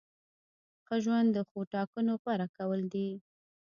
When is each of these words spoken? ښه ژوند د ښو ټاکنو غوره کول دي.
ښه 0.85 0.95
ژوند 1.03 1.27
د 1.33 1.37
ښو 1.49 1.59
ټاکنو 1.73 2.13
غوره 2.21 2.47
کول 2.57 2.81
دي. 2.93 3.09